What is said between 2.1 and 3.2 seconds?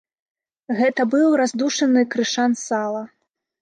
крышан сала.